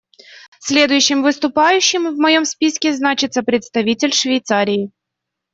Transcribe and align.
Следующим 0.57 1.21
выступающим 1.21 2.09
в 2.09 2.17
моем 2.17 2.43
списке 2.43 2.91
значится 2.91 3.43
представитель 3.43 4.11
Швейцарии. 4.15 4.89